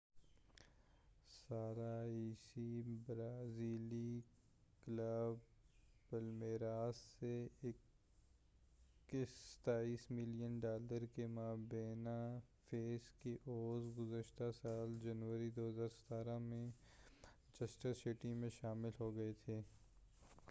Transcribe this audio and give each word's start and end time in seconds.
21 0.01 1.33
سالہ 1.47 2.05
عیسیٰ 2.05 2.93
برازیلی 3.07 4.21
کلب 4.85 5.35
پلمیراس 6.09 6.95
سے 7.19 7.33
27 9.11 10.05
ملین 10.09 10.59
ڈالر 10.59 11.05
کی 11.15 11.25
مبینہ 11.25 12.17
فیس 12.69 13.09
کے 13.23 13.35
عوض 13.47 13.99
گذشتہ 13.99 14.49
سال 14.61 14.97
جنوری 15.03 15.49
2017 15.59 16.39
میں 16.39 16.65
مانچسٹر 16.65 17.93
سٹی 17.93 18.33
میں 18.33 18.49
شامل 18.61 18.89
ہو 18.99 19.15
گئے 19.15 19.33
تھے 19.45 19.59